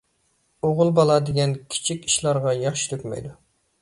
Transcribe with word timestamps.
ئوغۇل 0.69 0.93
بالا 0.99 1.17
دېگەن 1.27 1.53
كىچىك 1.75 2.09
ئىشلارغا 2.11 2.55
ياش 2.63 2.87
تۆكمەيدۇ. 2.95 3.37